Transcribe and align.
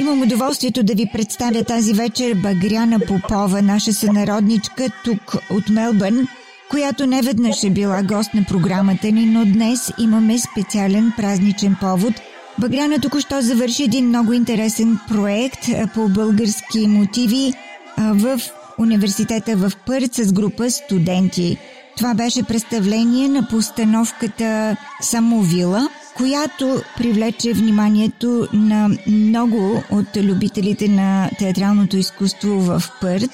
Имам 0.00 0.22
удоволствието 0.22 0.82
да 0.82 0.94
ви 0.94 1.06
представя 1.12 1.64
тази 1.64 1.92
вечер 1.92 2.34
Багряна 2.34 3.00
Попова, 3.00 3.62
наша 3.62 3.92
сънародничка 3.92 4.86
тук 5.04 5.36
от 5.50 5.68
Мелбърн, 5.68 6.28
която 6.70 7.06
не 7.06 7.22
веднъж 7.22 7.64
е 7.64 7.70
била 7.70 8.02
гост 8.02 8.34
на 8.34 8.44
програмата 8.44 9.10
ни, 9.10 9.26
но 9.26 9.44
днес 9.44 9.92
имаме 9.98 10.38
специален 10.38 11.12
празничен 11.16 11.76
повод. 11.80 12.14
Багряна 12.58 13.00
току-що 13.00 13.40
завърши 13.40 13.82
един 13.82 14.08
много 14.08 14.32
интересен 14.32 14.98
проект 15.08 15.68
по 15.94 16.08
български 16.08 16.86
мотиви 16.86 17.52
в 17.98 18.40
университета 18.78 19.56
в 19.56 19.72
Пърт 19.86 20.14
с 20.14 20.32
група 20.32 20.70
студенти. 20.70 21.58
Това 21.96 22.14
беше 22.14 22.42
представление 22.42 23.28
на 23.28 23.48
постановката 23.48 24.76
Самовила– 25.00 25.88
която 26.16 26.82
привлече 26.96 27.52
вниманието 27.52 28.48
на 28.52 28.88
много 29.06 29.82
от 29.90 30.16
любителите 30.16 30.88
на 30.88 31.30
театралното 31.38 31.96
изкуство 31.96 32.60
в 32.60 32.82
Пърт. 33.00 33.30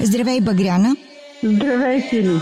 Здравей, 0.00 0.40
Багряна! 0.40 0.96
Здравей, 1.42 2.02
Сили! 2.10 2.40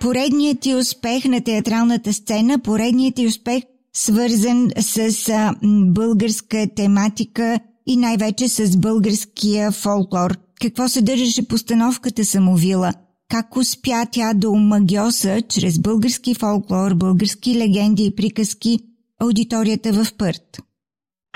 Поредният 0.00 0.60
ти 0.60 0.74
успех 0.74 1.24
на 1.24 1.40
театралната 1.40 2.12
сцена, 2.12 2.58
поредният 2.58 3.14
ти 3.14 3.26
успех 3.26 3.62
свързан 3.92 4.70
с 4.80 5.28
а, 5.28 5.54
българска 5.94 6.66
тематика 6.76 7.58
и 7.90 7.96
най-вече 7.96 8.48
с 8.48 8.80
българския 8.80 9.70
фолклор. 9.82 10.30
Какво 10.62 10.88
съдържаше 10.88 11.48
постановката 11.48 12.24
Самовила? 12.24 12.90
Как 13.30 13.56
успя 13.56 14.00
тя 14.12 14.28
да 14.34 14.50
омагиоса 14.50 15.34
чрез 15.52 15.74
български 15.82 16.32
фолклор, 16.34 16.90
български 16.94 17.50
легенди 17.60 18.04
и 18.06 18.16
приказки 18.16 18.78
аудиторията 19.24 19.88
в 19.92 20.04
Пърт? 20.18 20.48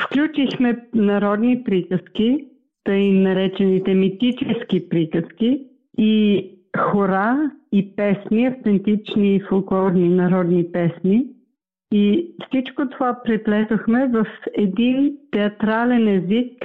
Включихме 0.04 0.70
народни 0.94 1.64
приказки, 1.64 2.28
тъй 2.84 3.12
наречените 3.12 3.94
митически 3.94 4.88
приказки 4.88 5.60
и 5.98 6.44
хора 6.78 7.50
и 7.72 7.96
песни, 7.96 8.46
автентични 8.46 9.42
фолклорни 9.48 10.08
народни 10.08 10.64
песни– 10.72 11.26
и 11.92 12.34
всичко 12.46 12.88
това 12.88 13.22
преплетохме 13.24 14.08
в 14.08 14.26
един 14.54 15.16
театрален 15.30 16.08
език 16.08 16.64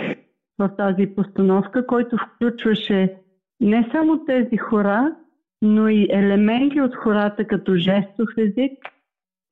в 0.60 0.70
тази 0.78 1.08
постановка, 1.16 1.88
който 1.88 2.18
включваше 2.18 3.16
не 3.62 3.90
само 3.92 4.26
тези 4.26 4.58
хора, 4.58 5.16
но 5.62 5.90
и 5.90 6.08
елементи 6.10 6.82
от 6.82 6.96
хората 6.96 7.46
като 7.46 7.76
жестов 7.76 8.30
език. 8.38 8.74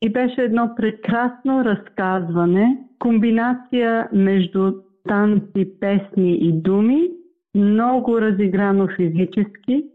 И 0.01 0.09
беше 0.09 0.41
едно 0.41 0.75
прекрасно 0.75 1.65
разказване, 1.65 2.77
комбинация 2.99 4.09
между 4.13 4.73
танци, 5.07 5.79
песни 5.79 6.37
и 6.41 6.51
думи, 6.51 7.09
много 7.55 8.21
разиграно 8.21 8.87
физически, 8.95 9.85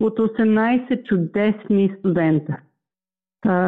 от 0.00 0.18
18 0.18 1.04
чудесни 1.04 1.94
студента 1.98 2.56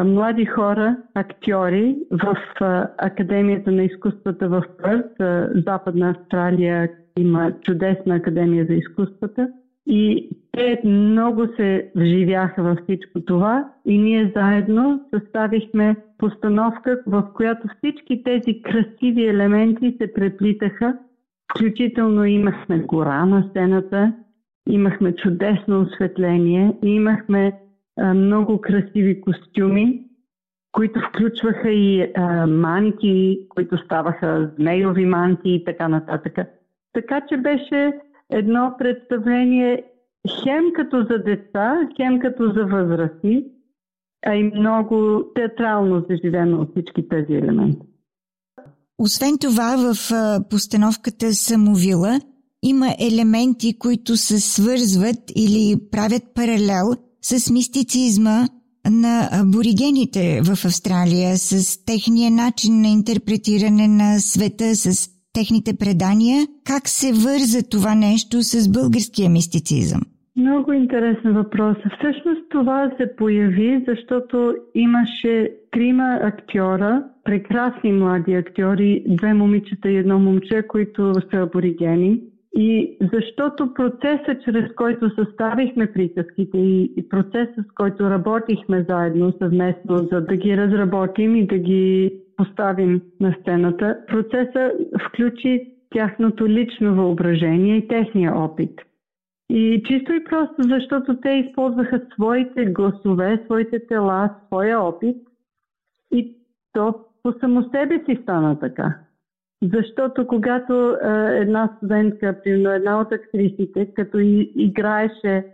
млади 0.05 0.45
хора, 0.45 0.97
актьори 1.15 1.95
в 2.11 2.35
Академията 2.97 3.71
на 3.71 3.83
изкуствата 3.83 4.49
в 4.49 4.63
Пърт. 4.83 5.11
Западна 5.65 6.09
Австралия 6.09 6.89
има 7.19 7.51
чудесна 7.61 8.15
Академия 8.15 8.65
за 8.65 8.73
изкуствата. 8.73 9.49
И 9.87 10.29
те 10.51 10.81
много 10.85 11.47
се 11.55 11.91
вживяха 11.95 12.63
във 12.63 12.79
всичко 12.83 13.21
това 13.21 13.69
и 13.85 13.97
ние 13.97 14.31
заедно 14.35 15.05
съставихме 15.13 15.95
постановка, 16.17 17.01
в 17.07 17.27
която 17.33 17.67
всички 17.77 18.23
тези 18.23 18.61
красиви 18.61 19.27
елементи 19.27 19.95
се 20.01 20.13
преплитаха. 20.13 20.97
Включително 21.51 22.25
имахме 22.25 22.79
гора 22.79 23.25
на 23.25 23.43
сцената, 23.49 24.13
имахме 24.69 25.15
чудесно 25.15 25.81
осветление 25.81 26.73
и 26.83 26.89
имахме 26.89 27.53
много 27.97 28.61
красиви 28.61 29.21
костюми, 29.21 30.03
които 30.71 30.99
включваха 31.09 31.69
и 31.69 32.11
а, 32.15 32.47
манти, 32.47 33.45
които 33.49 33.77
ставаха 33.85 34.51
змейови 34.59 35.05
манти 35.05 35.49
и 35.49 35.63
така 35.63 35.87
нататък. 35.87 36.37
Така 36.93 37.21
че 37.29 37.37
беше 37.37 37.93
едно 38.29 38.75
представление 38.77 39.83
хем 40.43 40.63
като 40.75 40.97
за 41.09 41.17
деца, 41.17 41.89
хем 41.97 42.19
като 42.19 42.53
за 42.53 42.65
възрасти, 42.65 43.45
а 44.25 44.35
и 44.35 44.43
много 44.43 45.23
театрално 45.35 46.05
заживено 46.09 46.61
от 46.61 46.71
всички 46.71 47.09
тези 47.09 47.33
елементи. 47.33 47.87
Освен 48.97 49.37
това, 49.41 49.75
в 49.77 49.95
постановката 50.49 51.33
Самовила 51.33 52.19
има 52.63 52.87
елементи, 52.99 53.79
които 53.79 54.17
се 54.17 54.39
свързват 54.39 55.31
или 55.35 55.89
правят 55.91 56.23
паралел– 56.35 56.93
с 57.21 57.51
мистицизма 57.51 58.47
на 58.89 59.29
аборигените 59.41 60.41
в 60.43 60.51
Австралия, 60.65 61.37
с 61.37 61.85
техния 61.85 62.31
начин 62.31 62.81
на 62.81 62.87
интерпретиране 62.87 63.87
на 63.87 64.19
света, 64.19 64.75
с 64.75 65.09
техните 65.33 65.77
предания. 65.77 66.47
Как 66.65 66.83
се 66.89 67.07
върза 67.07 67.59
това 67.69 67.95
нещо 67.95 68.41
с 68.41 68.71
българския 68.71 69.29
мистицизъм? 69.29 70.01
Много 70.35 70.73
интересен 70.73 71.33
въпрос. 71.33 71.77
Всъщност 71.77 72.41
това 72.49 72.91
се 72.97 73.15
появи, 73.15 73.85
защото 73.87 74.55
имаше 74.75 75.51
трима 75.71 76.19
актьора, 76.21 77.03
прекрасни 77.23 77.91
млади 77.91 78.33
актьори, 78.33 79.03
две 79.07 79.33
момичета 79.33 79.89
и 79.89 79.97
едно 79.97 80.19
момче, 80.19 80.63
които 80.67 81.13
са 81.31 81.37
аборигени. 81.37 82.21
И 82.55 82.97
защото 83.13 83.73
процесът, 83.73 84.43
чрез 84.43 84.73
който 84.75 85.09
съставихме 85.15 85.91
приказките 85.93 86.57
и 86.57 87.05
процесът, 87.09 87.65
с 87.67 87.71
който 87.75 88.09
работихме 88.09 88.85
заедно 88.89 89.33
съвместно, 89.37 89.97
за 89.97 90.21
да 90.21 90.35
ги 90.35 90.57
разработим 90.57 91.35
и 91.35 91.47
да 91.47 91.57
ги 91.57 92.13
поставим 92.37 93.01
на 93.19 93.35
сцената, 93.41 93.97
процесът 94.07 94.73
включи 95.07 95.71
тяхното 95.89 96.47
лично 96.47 96.95
въображение 96.95 97.77
и 97.77 97.87
техния 97.87 98.35
опит. 98.35 98.81
И 99.49 99.83
чисто 99.85 100.13
и 100.13 100.23
просто, 100.23 100.55
защото 100.63 101.19
те 101.21 101.29
използваха 101.29 102.01
своите 102.13 102.65
гласове, 102.65 103.41
своите 103.45 103.87
тела, 103.87 104.35
своя 104.45 104.79
опит 104.79 105.17
и 106.11 106.35
то 106.73 106.95
по 107.23 107.33
само 107.39 107.69
себе 107.69 108.03
си 108.05 108.19
стана 108.21 108.59
така. 108.59 108.99
Защото 109.63 110.27
когато 110.27 110.97
а, 111.03 111.09
една 111.29 111.69
студентка, 111.77 112.35
примерно 112.43 112.71
една 112.71 113.01
от 113.01 113.11
актрисите, 113.11 113.93
като 113.93 114.17
играеше 114.55 115.45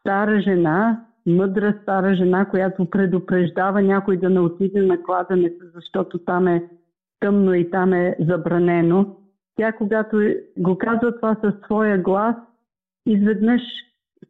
стара 0.00 0.40
жена, 0.40 1.04
мъдра 1.26 1.74
стара 1.82 2.14
жена, 2.14 2.44
която 2.44 2.90
предупреждава 2.90 3.82
някой 3.82 4.16
да 4.16 4.30
не 4.30 4.40
отиде 4.40 4.80
на 4.82 5.02
кладенето, 5.02 5.64
защото 5.74 6.18
там 6.18 6.48
е 6.48 6.68
тъмно 7.20 7.54
и 7.54 7.70
там 7.70 7.92
е 7.92 8.16
забранено, 8.20 9.16
тя 9.56 9.72
когато 9.72 10.34
го 10.58 10.78
казва 10.78 11.16
това 11.16 11.36
със 11.44 11.54
своя 11.64 11.98
глас, 11.98 12.36
изведнъж 13.06 13.62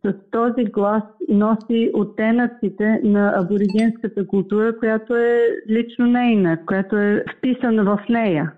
с 0.04 0.14
този 0.30 0.64
глас 0.64 1.02
носи 1.28 1.90
оттенъците 1.94 3.00
на 3.04 3.32
аборигенската 3.36 4.26
култура, 4.26 4.78
която 4.78 5.16
е 5.16 5.40
лично 5.68 6.06
нейна, 6.06 6.66
която 6.66 6.96
е 6.96 7.24
вписана 7.36 7.84
в 7.84 8.00
нея. 8.08 8.52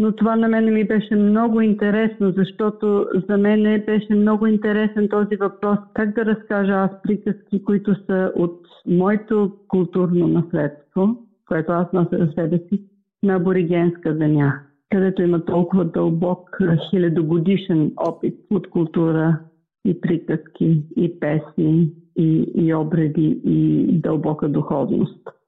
Но 0.00 0.12
това 0.12 0.36
на 0.36 0.48
мен 0.48 0.74
ми 0.74 0.84
беше 0.84 1.16
много 1.16 1.60
интересно, 1.60 2.32
защото 2.36 3.06
за 3.28 3.38
мен 3.38 3.82
беше 3.86 4.14
много 4.14 4.46
интересен 4.46 5.08
този 5.08 5.36
въпрос. 5.36 5.78
Как 5.94 6.14
да 6.14 6.24
разкажа 6.24 6.72
аз 6.72 6.90
приказки, 7.02 7.64
които 7.64 7.94
са 8.06 8.32
от 8.36 8.60
моето 8.86 9.52
културно 9.68 10.28
наследство, 10.28 11.16
което 11.48 11.72
аз 11.72 11.92
нося 11.92 12.18
за 12.18 12.32
себе 12.32 12.58
си, 12.58 12.82
на 13.22 13.34
аборигенска 13.34 14.16
земя, 14.16 14.52
където 14.90 15.22
има 15.22 15.44
толкова 15.44 15.84
дълбок 15.84 16.58
хилядогодишен 16.90 17.92
опит 17.96 18.34
от 18.50 18.70
култура 18.70 19.38
и 19.84 20.00
приказки, 20.00 20.82
и 20.96 21.20
песни, 21.20 21.92
и, 22.16 22.52
и 22.54 22.74
обреди, 22.74 23.40
и 23.44 23.86
дълбока 24.00 24.48
духовност. 24.48 25.39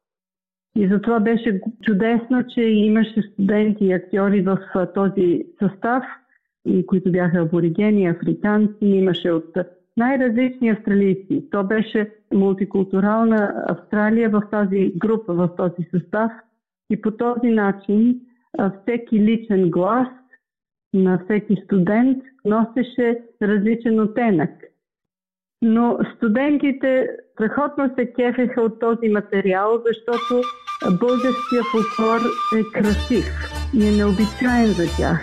И 0.76 0.88
затова 0.88 1.20
беше 1.20 1.60
чудесно, 1.82 2.44
че 2.54 2.62
имаше 2.62 3.22
студенти 3.22 3.84
и 3.84 3.92
актьори 3.92 4.42
в 4.42 4.58
този 4.94 5.44
състав, 5.58 6.04
и 6.66 6.86
които 6.86 7.12
бяха 7.12 7.38
аборигени, 7.38 8.06
африканци, 8.06 8.84
имаше 8.86 9.30
от 9.30 9.56
най-различни 9.96 10.68
австралийци. 10.68 11.44
То 11.50 11.64
беше 11.64 12.10
мултикултурална 12.34 13.64
Австралия 13.68 14.30
в 14.30 14.42
тази 14.50 14.92
група, 14.96 15.34
в 15.34 15.50
този 15.56 15.88
състав. 15.90 16.32
И 16.90 17.00
по 17.00 17.10
този 17.10 17.48
начин 17.48 18.20
всеки 18.82 19.20
личен 19.20 19.70
глас 19.70 20.08
на 20.94 21.20
всеки 21.24 21.56
студент 21.64 22.22
носеше 22.44 23.18
различен 23.42 24.00
оттенък. 24.00 24.50
Но 25.62 25.98
студентите 26.16 27.08
страхотно 27.32 27.94
се 27.98 28.12
кефеха 28.12 28.62
от 28.62 28.80
този 28.80 29.08
материал, 29.08 29.82
защото 29.86 30.48
българския 30.90 31.62
фолклор 31.70 32.20
е 32.56 32.64
красив 32.72 33.24
и 33.74 33.88
е 33.88 33.90
необичайен 33.90 34.72
за 34.72 34.86
тях. 34.96 35.20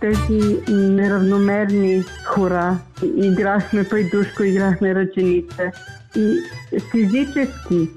тези 0.00 0.58
неравномерни 0.68 2.02
хора. 2.26 2.78
Играхме 3.16 3.84
пайдушко, 3.84 4.42
играхме 4.42 4.94
ръченица. 4.94 5.70
И 6.16 6.36
физически 6.90 7.88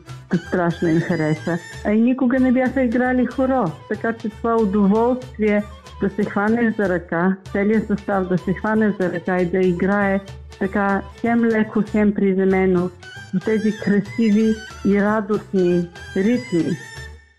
страшно 0.47 0.87
им 0.87 1.01
хареса. 1.01 1.57
А 1.85 1.91
и 1.91 2.01
никога 2.01 2.39
не 2.39 2.51
бяха 2.51 2.81
играли 2.81 3.25
хоро. 3.25 3.71
Така 3.89 4.13
че 4.13 4.29
това 4.29 4.55
удоволствие 4.55 5.63
да 6.03 6.09
се 6.09 6.23
хванеш 6.23 6.75
за 6.75 6.89
ръка, 6.89 7.35
целият 7.51 7.87
състав 7.87 8.27
да 8.27 8.37
се 8.37 8.53
хване 8.53 8.93
за 8.99 9.11
ръка 9.13 9.41
и 9.41 9.45
да 9.45 9.59
играе 9.59 10.19
така 10.59 11.01
хем 11.21 11.45
леко, 11.45 11.83
хем 11.91 12.13
приземено 12.13 12.89
в 13.33 13.45
тези 13.45 13.71
красиви 13.83 14.53
и 14.85 15.01
радостни 15.01 15.89
ритми. 16.15 16.77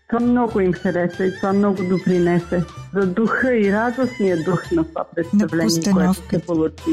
Това 0.07 0.19
много 0.19 0.59
им 0.59 0.73
хареса 0.73 1.25
и 1.25 1.35
това 1.35 1.53
много 1.53 1.83
допринесе 1.89 2.63
за 2.93 3.07
духа 3.07 3.55
и 3.55 3.71
радостния 3.71 4.43
дух 4.43 4.71
на 4.71 4.83
това 4.83 5.05
представление, 5.15 5.93
което 5.93 6.13
се 6.13 6.41
получи. 6.45 6.91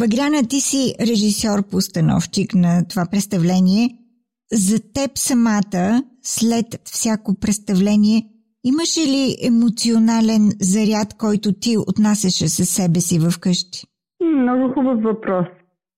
Багряна, 0.00 0.40
ти 0.50 0.60
си 0.68 0.82
режисьор-постановчик 1.08 2.48
на 2.54 2.72
това 2.90 3.04
представление. 3.12 3.84
За 4.52 4.76
теб 4.96 5.10
самата, 5.14 5.84
след 6.22 6.68
всяко 6.84 7.30
представление, 7.40 8.18
имаше 8.70 9.02
ли 9.12 9.24
емоционален 9.50 10.44
заряд, 10.72 11.08
който 11.24 11.48
ти 11.62 11.72
отнасяше 11.90 12.46
със 12.56 12.68
себе 12.78 13.00
си 13.00 13.16
в 13.18 13.30
къщи? 13.40 13.80
Много 14.24 14.64
хубав 14.74 15.02
въпрос. 15.02 15.46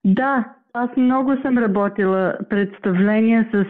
Да, 0.04 0.54
аз 0.72 0.90
много 0.96 1.30
съм 1.42 1.58
работила 1.58 2.38
представления 2.50 3.48
с 3.52 3.64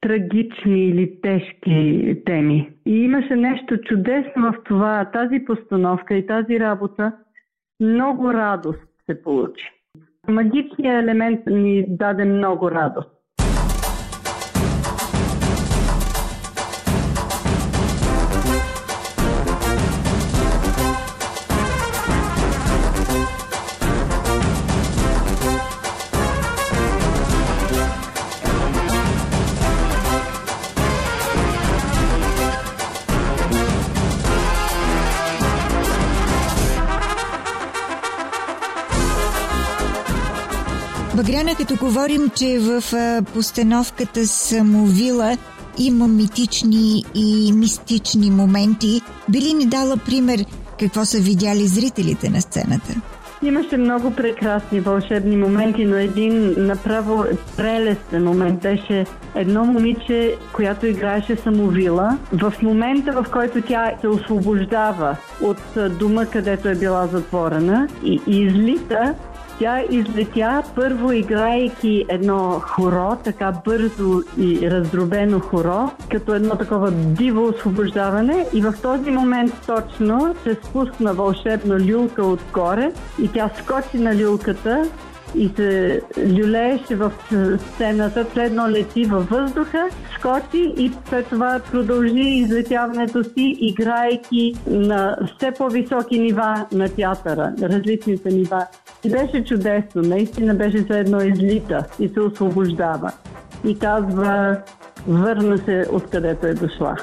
трагични 0.00 0.80
или 0.90 1.20
тежки 1.22 1.78
теми. 2.26 2.70
И 2.86 2.92
имаше 2.92 3.36
нещо 3.36 3.76
чудесно 3.88 4.52
в 4.52 4.54
това, 4.64 5.10
тази 5.12 5.44
постановка 5.44 6.14
и 6.14 6.26
тази 6.26 6.60
работа, 6.60 7.12
много 7.80 8.32
радост 8.32 8.95
се 9.06 9.22
получи. 9.22 9.64
Магичният 10.28 11.02
елемент 11.02 11.40
ни 11.46 11.84
даде 11.88 12.24
много 12.24 12.70
радост. 12.70 13.15
Багряна, 41.46 41.58
като 41.58 41.84
говорим, 41.84 42.30
че 42.36 42.58
в 42.58 42.82
постановката 43.34 44.26
Самовила 44.26 45.36
има 45.78 46.08
митични 46.08 47.04
и 47.14 47.52
мистични 47.52 48.30
моменти, 48.30 49.00
би 49.28 49.40
ли 49.40 49.54
ни 49.54 49.66
дала 49.66 49.96
пример 49.96 50.44
какво 50.80 51.04
са 51.04 51.18
видяли 51.18 51.66
зрителите 51.66 52.30
на 52.30 52.40
сцената? 52.40 52.94
Имаше 53.42 53.76
много 53.76 54.10
прекрасни 54.10 54.80
вълшебни 54.80 55.36
моменти, 55.36 55.84
но 55.84 55.96
един 55.96 56.54
направо 56.58 57.24
прелестен 57.56 58.24
момент 58.24 58.62
беше 58.62 59.06
едно 59.34 59.64
момиче, 59.64 60.34
която 60.52 60.86
играеше 60.86 61.36
самовила. 61.36 62.18
В 62.32 62.54
момента, 62.62 63.12
в 63.12 63.26
който 63.32 63.62
тя 63.62 63.92
се 64.00 64.08
освобождава 64.08 65.16
от 65.42 65.62
дома, 65.98 66.26
където 66.26 66.68
е 66.68 66.74
била 66.74 67.06
затворена 67.06 67.88
и 68.04 68.20
излита, 68.26 69.14
тя 69.58 69.82
излетя 69.90 70.62
първо 70.74 71.12
играйки 71.12 72.04
едно 72.08 72.60
хоро, 72.60 73.16
така 73.24 73.52
бързо 73.64 74.22
и 74.38 74.70
раздробено 74.70 75.40
хоро, 75.40 75.90
като 76.10 76.34
едно 76.34 76.56
такова 76.56 76.90
диво 76.90 77.48
освобождаване 77.48 78.46
и 78.54 78.62
в 78.62 78.74
този 78.82 79.10
момент 79.10 79.52
точно 79.66 80.34
се 80.42 80.56
спусна 80.64 81.14
вълшебна 81.14 81.80
люлка 81.80 82.26
отгоре 82.26 82.92
и 83.22 83.28
тя 83.28 83.50
скочи 83.58 83.98
на 83.98 84.16
люлката 84.16 84.88
и 85.34 85.50
се 85.56 86.00
люлееше 86.18 86.96
в 86.96 87.12
сцената, 87.58 88.26
следно 88.32 88.68
лети 88.68 89.04
във 89.04 89.28
въздуха, 89.28 89.88
скочи 90.18 90.72
и 90.76 90.92
след 91.08 91.26
това 91.26 91.60
продължи 91.70 92.20
излетяването 92.20 93.24
си, 93.24 93.56
играйки 93.60 94.54
на 94.66 95.16
все 95.36 95.50
по-високи 95.50 96.18
нива 96.18 96.66
на 96.72 96.88
театъра, 96.88 97.52
различните 97.62 98.30
нива. 98.30 98.66
И 99.06 99.10
беше 99.10 99.44
чудесно, 99.44 100.02
наистина 100.02 100.54
беше 100.54 100.78
за 100.90 100.98
едно 100.98 101.20
излита 101.20 101.84
и 101.98 102.08
се 102.08 102.20
освобождава. 102.20 103.12
И 103.64 103.78
казва, 103.78 104.56
върна 105.08 105.58
се 105.58 105.86
откъдето 105.92 106.46
е 106.46 106.54
дошла. 106.54 106.96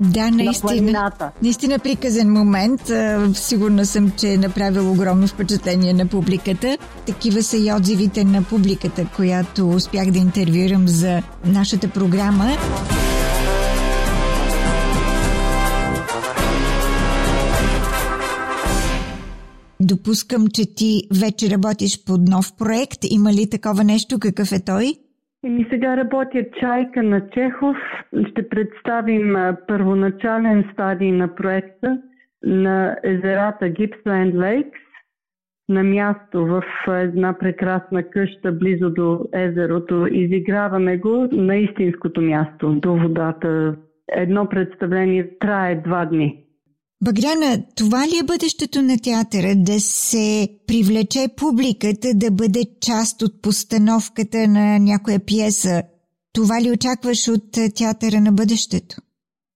Да, 0.00 0.30
наистина. 0.30 1.10
Наистина 1.42 1.78
приказен 1.78 2.32
момент. 2.32 2.80
Сигурна 3.34 3.86
съм, 3.86 4.10
че 4.10 4.32
е 4.32 4.36
направил 4.36 4.92
огромно 4.92 5.26
впечатление 5.26 5.92
на 5.92 6.06
публиката. 6.06 6.78
Такива 7.06 7.42
са 7.42 7.56
и 7.56 7.72
отзивите 7.72 8.24
на 8.24 8.42
публиката, 8.42 9.06
която 9.16 9.68
успях 9.68 10.10
да 10.10 10.18
интервюирам 10.18 10.88
за 10.88 11.22
нашата 11.44 11.88
програма. 11.88 12.46
Допускам, 19.88 20.42
че 20.54 20.74
ти 20.78 20.90
вече 21.22 21.44
работиш 21.54 21.92
под 22.06 22.20
нов 22.34 22.46
проект. 22.58 23.00
Има 23.16 23.30
ли 23.32 23.44
такова 23.50 23.84
нещо? 23.84 24.18
Какъв 24.26 24.48
е 24.52 24.64
той? 24.64 24.84
Еми 25.46 25.66
сега 25.70 25.96
работя 25.96 26.38
Чайка 26.60 27.02
на 27.02 27.20
Чехов. 27.34 27.76
Ще 28.30 28.48
представим 28.48 29.36
първоначален 29.68 30.64
стадий 30.72 31.12
на 31.12 31.34
проекта 31.34 31.98
на 32.42 32.96
езерата 33.04 33.64
Gippsland 33.64 34.34
Lakes 34.34 34.88
на 35.68 35.84
място 35.84 36.46
в 36.46 36.62
една 36.88 37.38
прекрасна 37.38 38.10
къща 38.10 38.52
близо 38.52 38.90
до 38.90 39.20
езерото. 39.32 40.06
Изиграваме 40.12 40.96
го 40.96 41.28
на 41.32 41.56
истинското 41.56 42.20
място, 42.20 42.74
до 42.74 42.96
водата. 42.96 43.76
Едно 44.12 44.48
представление 44.48 45.38
трае 45.38 45.74
два 45.74 46.04
дни. 46.04 46.44
Багряна, 47.06 47.50
това 47.76 48.00
ли 48.08 48.16
е 48.22 48.28
бъдещето 48.32 48.78
на 48.82 48.96
театъра? 49.06 49.50
Да 49.70 49.76
се 49.80 50.48
привлече 50.68 51.22
публиката, 51.42 52.08
да 52.22 52.30
бъде 52.40 52.62
част 52.88 53.22
от 53.22 53.42
постановката 53.42 54.38
на 54.48 54.78
някоя 54.90 55.18
пиеса? 55.26 55.82
Това 56.34 56.56
ли 56.62 56.68
очакваш 56.76 57.20
от 57.34 57.46
театъра 57.78 58.18
на 58.26 58.32
бъдещето? 58.32 58.94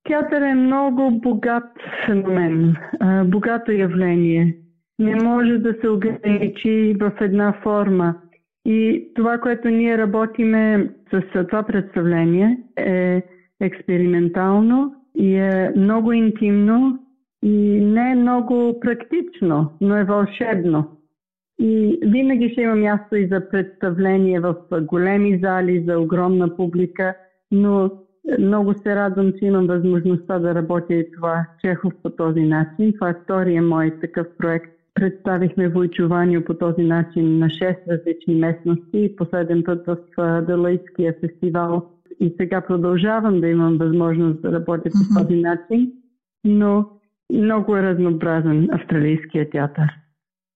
Театър 0.08 0.42
е 0.42 0.54
много 0.54 1.20
богат 1.20 1.70
феномен, 2.06 2.76
богато 3.26 3.72
явление. 3.72 4.56
Не 4.98 5.14
може 5.14 5.58
да 5.58 5.74
се 5.80 5.88
ограничи 5.88 6.96
в 7.00 7.12
една 7.20 7.54
форма. 7.62 8.14
И 8.66 9.08
това, 9.14 9.38
което 9.38 9.68
ние 9.68 9.98
работиме 9.98 10.90
с 11.10 11.22
това 11.48 11.62
представление 11.62 12.58
е 12.76 13.22
експериментално 13.60 14.94
и 15.14 15.34
е 15.34 15.72
много 15.76 16.12
интимно 16.12 16.98
и 17.42 17.80
не 17.80 18.12
е 18.12 18.14
много 18.14 18.80
практично, 18.80 19.72
но 19.80 19.96
е 19.96 20.04
вълшебно. 20.04 20.84
И 21.58 21.98
винаги 22.02 22.48
ще 22.48 22.60
има 22.60 22.74
място 22.74 23.16
и 23.16 23.28
за 23.28 23.48
представление 23.50 24.40
в 24.40 24.54
големи 24.82 25.40
зали, 25.42 25.84
за 25.88 25.98
огромна 25.98 26.56
публика, 26.56 27.14
но 27.50 27.90
много 28.38 28.74
се 28.74 28.96
радвам, 28.96 29.32
че 29.38 29.44
имам 29.44 29.66
възможността 29.66 30.38
да 30.38 30.54
работя 30.54 30.94
и 30.94 31.12
това 31.12 31.46
Чехов 31.60 31.92
по 32.02 32.10
този 32.10 32.40
начин. 32.40 32.92
Това 32.92 33.08
е 33.08 33.16
втория 33.24 33.62
мой 33.62 34.00
такъв 34.00 34.26
проект. 34.38 34.72
Представихме 34.94 35.68
Войчуванию 35.68 36.44
по 36.44 36.54
този 36.54 36.82
начин 36.82 37.38
на 37.38 37.46
6 37.46 37.76
различни 37.88 38.34
местности. 38.34 39.16
Последен 39.16 39.62
път 39.64 39.86
в 39.86 39.96
Далайския 40.46 41.14
фестивал. 41.20 41.90
И 42.20 42.34
сега 42.40 42.60
продължавам 42.60 43.40
да 43.40 43.48
имам 43.48 43.78
възможност 43.78 44.42
да 44.42 44.52
работя 44.52 44.90
по 44.90 45.22
този 45.22 45.40
начин. 45.40 45.92
Но 46.44 46.90
много 47.32 47.76
е 47.76 47.82
разнообразен 47.82 48.68
австралийския 48.72 49.50
театър. 49.50 49.88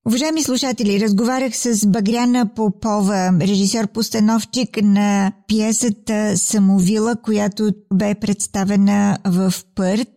Уважаеми 0.07 0.43
слушатели, 0.43 1.01
разговарях 1.01 1.53
с 1.57 1.91
Багряна 1.91 2.51
Попова, 2.57 3.39
режисьор-постановчик 3.41 4.83
на 4.83 5.33
пиесата 5.49 6.37
Самовила, 6.37 7.15
която 7.23 7.63
бе 7.95 8.15
представена 8.21 9.19
в 9.27 9.53
Пърт. 9.75 10.15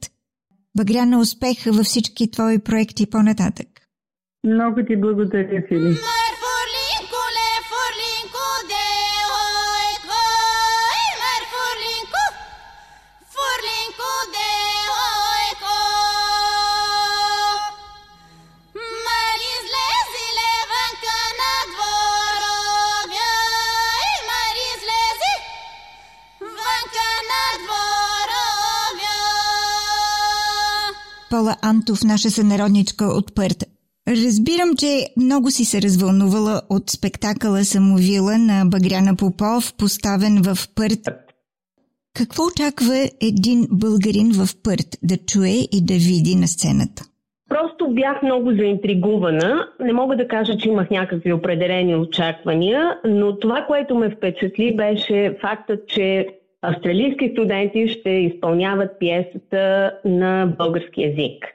Багряна, 0.77 1.19
успех 1.19 1.63
във 1.65 1.85
всички 1.85 2.31
твои 2.31 2.59
проекти 2.59 3.09
по-нататък. 3.09 3.67
Много 4.43 4.85
ти 4.87 4.95
благодаря, 4.97 5.63
Филип. 5.67 5.97
Пола 31.29 31.55
Антов, 31.61 32.03
наша 32.03 32.29
сънародничка 32.29 33.05
от 33.05 33.35
Пърт. 33.35 33.63
Разбирам, 34.07 34.75
че 34.77 35.05
много 35.17 35.51
си 35.51 35.65
се 35.65 35.81
развълнувала 35.81 36.61
от 36.69 36.89
спектакъла 36.89 37.63
Самовила 37.63 38.37
на 38.37 38.65
Багряна 38.65 39.15
Попов, 39.15 39.73
поставен 39.77 40.41
в 40.41 40.57
Пърт. 40.75 40.99
Какво 42.13 42.43
очаква 42.43 43.09
един 43.21 43.67
българин 43.71 44.31
в 44.31 44.47
Пърт 44.63 44.87
да 45.03 45.17
чуе 45.17 45.55
и 45.71 45.85
да 45.85 45.93
види 45.93 46.35
на 46.35 46.47
сцената? 46.47 47.03
Просто 47.49 47.87
бях 47.89 48.23
много 48.23 48.51
заинтригувана. 48.51 49.67
Не 49.79 49.93
мога 49.93 50.17
да 50.17 50.27
кажа, 50.27 50.57
че 50.57 50.69
имах 50.69 50.89
някакви 50.89 51.33
определени 51.33 51.95
очаквания, 51.95 52.97
но 53.05 53.39
това, 53.39 53.65
което 53.67 53.95
ме 53.95 54.15
впечатли, 54.15 54.75
беше 54.75 55.37
фактът, 55.41 55.87
че 55.87 56.27
австралийски 56.61 57.29
студенти 57.33 57.87
ще 57.87 58.09
изпълняват 58.09 58.91
пиесата 58.99 59.91
на 60.05 60.53
български 60.57 61.01
язик 61.01 61.45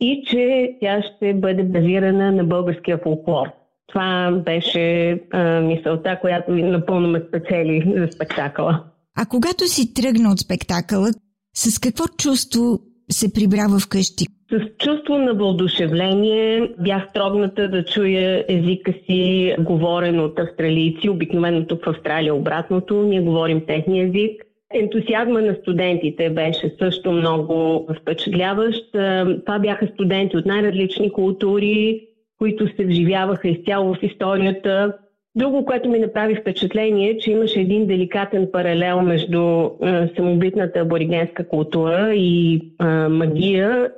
и 0.00 0.22
че 0.26 0.76
тя 0.80 1.02
ще 1.02 1.34
бъде 1.34 1.62
базирана 1.62 2.32
на 2.32 2.44
българския 2.44 2.98
фолклор. 2.98 3.46
Това 3.86 4.32
беше 4.44 5.18
а, 5.30 5.60
мисълта, 5.60 6.18
която 6.20 6.52
напълно 6.52 7.08
ме 7.08 7.22
спечели 7.28 7.94
за 7.96 8.08
спектакъла. 8.12 8.84
А 9.16 9.26
когато 9.26 9.68
си 9.68 9.94
тръгна 9.94 10.32
от 10.32 10.38
спектакъла, 10.38 11.08
с 11.56 11.78
какво 11.78 12.04
чувство 12.18 12.78
се 13.10 13.32
прибрава 13.32 13.78
вкъщи? 13.78 14.26
С 14.52 14.84
чувство 14.84 15.18
на 15.18 15.34
въодушевление 15.34 16.74
бях 16.78 17.12
трогната 17.14 17.68
да 17.68 17.84
чуя 17.84 18.44
езика 18.48 18.92
си, 19.06 19.54
говорен 19.58 20.20
от 20.20 20.38
австралийци. 20.38 21.08
Обикновено 21.08 21.66
тук 21.66 21.84
в 21.84 21.88
Австралия 21.88 22.34
обратното. 22.34 23.02
Ние 23.02 23.20
говорим 23.20 23.66
техния 23.66 24.06
език. 24.06 24.42
Ентусиазма 24.74 25.42
на 25.42 25.54
студентите 25.54 26.30
беше 26.30 26.74
също 26.78 27.12
много 27.12 27.86
впечатляващ. 28.00 28.94
Е, 28.94 29.24
това 29.46 29.58
бяха 29.58 29.86
студенти 29.86 30.36
от 30.36 30.46
най-различни 30.46 31.12
култури, 31.12 32.06
които 32.38 32.76
се 32.76 32.84
вживяваха 32.84 33.48
изцяло 33.48 33.94
в 33.94 34.02
историята. 34.02 34.92
Друго, 35.34 35.64
което 35.64 35.88
ми 35.88 35.98
направи 35.98 36.34
впечатление, 36.34 37.10
е, 37.10 37.18
че 37.18 37.30
имаше 37.30 37.60
един 37.60 37.86
деликатен 37.86 38.48
паралел 38.52 39.02
между 39.02 39.70
е, 39.82 40.08
самобитната 40.16 40.80
аборигенска 40.80 41.48
култура 41.48 42.14
и 42.14 42.54
е, 42.54 42.84
магия 43.08 43.90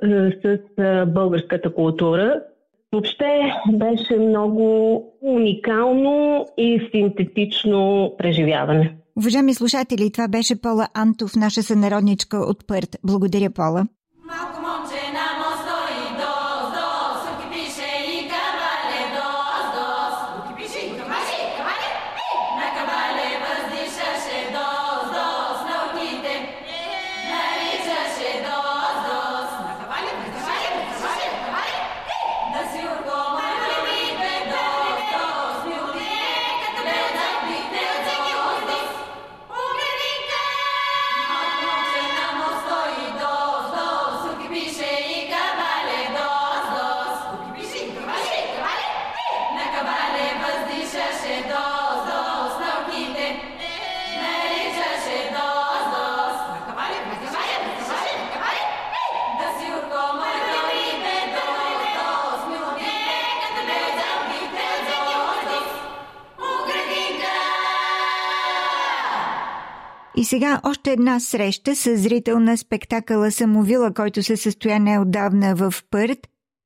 с 0.43 0.57
българската 1.07 1.73
култура. 1.73 2.41
Въобще 2.93 3.53
беше 3.73 4.17
много 4.19 4.95
уникално 5.21 6.45
и 6.57 6.89
синтетично 6.91 8.11
преживяване. 8.17 8.95
Уважаеми 9.17 9.53
слушатели, 9.53 10.11
това 10.11 10.27
беше 10.27 10.61
Пола 10.61 10.87
Антов, 10.93 11.35
наша 11.35 11.63
сънародничка 11.63 12.37
от 12.37 12.67
Пърт. 12.67 12.95
Благодаря, 13.03 13.49
Пола. 13.49 13.85
Сега 70.33 70.61
още 70.63 70.91
една 70.91 71.19
среща 71.19 71.75
с 71.75 71.97
зрител 71.97 72.39
на 72.39 72.57
спектакъла 72.57 73.31
Самовила, 73.31 73.93
който 73.93 74.23
се 74.23 74.37
състоя 74.37 74.79
неодавна 74.79 75.55
в 75.55 75.73
Пърт. 75.91 76.19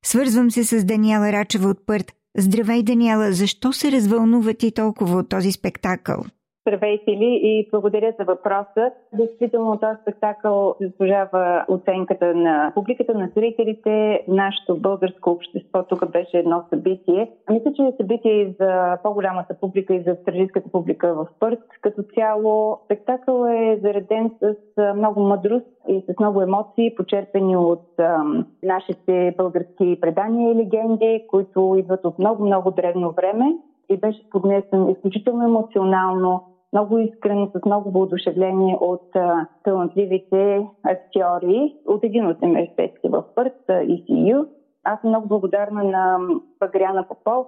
Свързвам 0.04 0.50
се 0.50 0.64
с 0.64 0.84
Даниела 0.84 1.32
Рачева 1.32 1.68
от 1.68 1.86
Пърт. 1.86 2.12
Здравей, 2.38 2.82
Даниела, 2.82 3.32
защо 3.32 3.72
се 3.72 3.92
развълнува 3.92 4.54
ти 4.54 4.72
толкова 4.72 5.18
от 5.18 5.28
този 5.28 5.52
спектакъл? 5.52 6.24
Здравейте 6.68 7.10
ли 7.10 7.40
и 7.42 7.68
благодаря 7.70 8.12
за 8.18 8.24
въпроса. 8.24 8.90
Действително 9.12 9.78
този 9.78 10.00
спектакъл 10.02 10.74
заслужава 10.80 11.64
оценката 11.68 12.34
на 12.34 12.72
публиката, 12.74 13.14
на 13.14 13.28
зрителите. 13.36 14.24
Нашето 14.28 14.76
българско 14.76 15.30
общество 15.30 15.82
тук 15.82 16.10
беше 16.10 16.38
едно 16.38 16.64
събитие. 16.70 17.30
Мисля, 17.50 17.72
че 17.72 17.82
е 17.82 17.92
събитие 17.96 18.32
и 18.32 18.54
за 18.60 18.98
по-голямата 19.02 19.54
публика 19.60 19.94
и 19.94 20.02
за 20.02 20.10
австралийската 20.10 20.70
публика 20.72 21.14
в 21.14 21.26
Пърт. 21.40 21.60
Като 21.80 22.02
цяло 22.14 22.78
спектакъл 22.84 23.44
е 23.44 23.78
зареден 23.82 24.30
с 24.40 24.54
много 24.94 25.20
мъдрост 25.20 25.66
и 25.88 26.04
с 26.08 26.20
много 26.20 26.42
емоции, 26.42 26.94
почерпени 26.94 27.56
от 27.56 27.98
ам, 27.98 28.46
нашите 28.62 29.34
български 29.36 29.98
предания 30.00 30.52
и 30.52 30.56
легенди, 30.56 31.24
които 31.28 31.76
идват 31.78 32.04
от 32.04 32.18
много-много 32.18 32.70
древно 32.70 33.10
време 33.10 33.56
и 33.88 33.96
беше 33.96 34.30
поднесен 34.30 34.90
изключително 34.90 35.44
емоционално, 35.44 36.42
много 36.72 36.98
искрено, 36.98 37.50
с 37.54 37.64
много 37.66 37.90
воодушевление 37.90 38.76
от 38.80 39.16
а, 39.16 39.46
талантливите 39.64 40.66
актьори 40.82 41.76
от 41.86 42.04
един 42.04 42.26
от 42.26 42.42
университетите 42.42 43.08
в 43.08 43.24
Пърт, 43.34 43.64
ECU. 43.68 44.46
Аз 44.84 45.00
съм 45.00 45.10
много 45.10 45.28
благодарна 45.28 45.84
на 45.84 46.18
Багряна 46.60 47.08
Попов, 47.08 47.46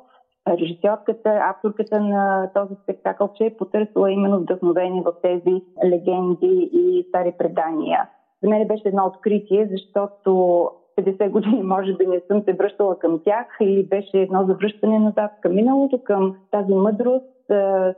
режисьорката, 0.49 1.41
авторката 1.43 2.01
на 2.01 2.51
този 2.55 2.75
спектакъл, 2.83 3.31
че 3.37 3.45
е 3.45 3.57
потърсила 3.57 4.13
именно 4.13 4.41
вдъхновение 4.41 5.03
в 5.03 5.13
тези 5.23 5.63
легенди 5.85 6.71
и 6.73 7.07
стари 7.09 7.33
предания. 7.39 8.09
За 8.43 8.49
мен 8.49 8.69
беше 8.69 8.89
едно 8.89 9.07
откритие, 9.07 9.69
защото 9.71 10.31
50 10.99 11.31
години 11.31 11.63
може 11.63 11.95
би 11.95 12.07
не 12.07 12.21
съм 12.29 12.43
се 12.43 12.53
връщала 12.53 12.99
към 12.99 13.21
тях 13.25 13.47
или 13.61 13.87
беше 13.87 14.19
едно 14.19 14.47
завръщане 14.47 14.99
назад 14.99 15.31
към 15.41 15.55
миналото, 15.55 16.05
към 16.05 16.37
тази 16.51 16.75
мъдрост, 16.75 17.25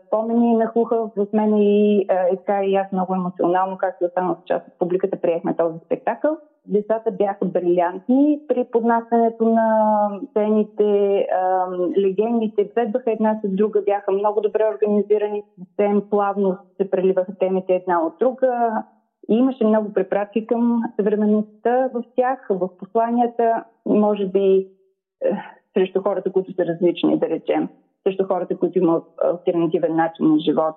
спомени 0.06 0.56
нахлуха 0.56 1.11
в 1.16 1.26
мен 1.32 1.56
и 1.56 2.06
така 2.37 2.64
и 2.64 2.75
аз 2.75 2.92
много 2.92 3.14
емоционално, 3.14 3.78
както 3.78 4.04
останалата 4.04 4.42
част 4.47 4.68
от 4.68 4.78
публиката, 4.78 5.21
приехме 5.21 5.56
този 5.56 5.78
спектакъл. 5.85 6.37
Децата 6.66 7.11
бяха 7.11 7.44
брилянтни 7.44 8.40
при 8.49 8.64
поднасянето 8.64 9.44
на 9.44 10.09
сцените, 10.30 11.26
легендите 11.99 12.71
следваха 12.73 13.12
една 13.12 13.40
с 13.44 13.49
друга, 13.49 13.82
бяха 13.82 14.12
много 14.12 14.40
добре 14.40 14.64
организирани, 14.75 15.42
съвсем 15.59 16.02
плавно 16.11 16.56
се 16.76 16.90
преливаха 16.90 17.35
темите 17.38 17.75
една 17.75 18.06
от 18.06 18.12
друга. 18.18 18.82
И 19.28 19.35
имаше 19.35 19.64
много 19.64 19.92
препратки 19.92 20.47
към 20.47 20.82
съвременността 20.97 21.90
в 21.94 22.02
тях, 22.16 22.47
в 22.50 22.68
посланията, 22.78 23.64
може 23.87 24.26
би 24.26 24.68
е, 25.25 25.37
срещу 25.75 26.02
хората, 26.02 26.32
които 26.32 26.52
са 26.52 26.66
различни, 26.66 27.18
да 27.18 27.28
речем, 27.28 27.68
срещу 28.04 28.25
хората, 28.25 28.56
които 28.56 28.78
имат 28.78 29.04
альтернативен 29.25 29.97
начин 29.97 30.26
на 30.26 30.38
живот. 30.38 30.76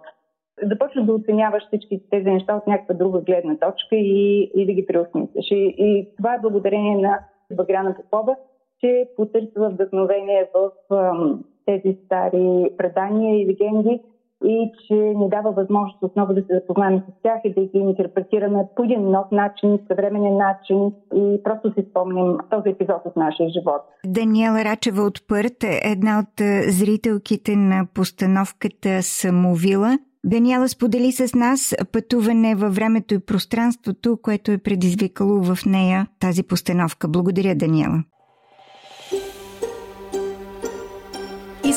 Започваш 0.63 1.05
да 1.05 1.13
оценяваш 1.13 1.63
всички 1.67 2.01
тези 2.09 2.29
неща 2.29 2.55
от 2.55 2.67
някаква 2.67 2.95
друга 2.95 3.21
гледна 3.21 3.55
точка 3.57 3.95
и, 3.95 4.51
и 4.55 4.65
да 4.65 4.73
ги 4.73 4.85
преосмисляш. 4.85 5.51
И, 5.51 5.75
и 5.77 6.07
това 6.17 6.33
е 6.35 6.41
благодарение 6.41 6.97
на 6.97 7.19
Багряна 7.53 7.95
Попова, 7.95 8.35
че 8.79 9.09
потърсва 9.15 9.69
вдъхновение 9.69 10.49
в 10.53 10.71
ам, 10.95 11.43
тези 11.65 11.97
стари 12.05 12.69
предания 12.77 13.41
и 13.41 13.47
легенди, 13.47 14.01
и 14.45 14.71
че 14.87 14.93
ни 14.93 15.29
дава 15.29 15.51
възможност 15.51 16.03
отново 16.03 16.33
да 16.33 16.41
се 16.41 16.59
запознаем 16.61 16.99
с 16.99 17.21
тях 17.23 17.39
и 17.43 17.53
да 17.53 17.61
ги 17.61 17.77
интерпретираме 17.77 18.63
по 18.75 18.83
един 18.83 19.11
нов 19.11 19.25
начин, 19.31 19.79
съвременен 19.87 20.37
начин 20.37 20.91
и 21.15 21.43
просто 21.43 21.73
си 21.73 21.85
спомним 21.89 22.37
този 22.49 22.69
епизод 22.69 23.01
от 23.05 23.15
нашия 23.15 23.49
живот. 23.49 23.81
Даниела 24.05 24.63
Рачева 24.65 25.01
от 25.01 25.27
Пърт 25.27 25.63
е 25.63 25.81
една 25.83 26.19
от 26.19 26.41
зрителките 26.67 27.55
на 27.55 27.87
постановката 27.93 29.03
Самовила. 29.03 29.97
Даниела 30.23 30.67
сподели 30.67 31.11
с 31.11 31.35
нас 31.35 31.75
пътуване 31.91 32.55
във 32.55 32.75
времето 32.75 33.13
и 33.13 33.19
пространството, 33.19 34.17
което 34.21 34.51
е 34.51 34.57
предизвикало 34.57 35.41
в 35.41 35.65
нея 35.65 36.07
тази 36.19 36.43
постановка. 36.43 37.07
Благодаря, 37.07 37.55
Даниела. 37.55 38.03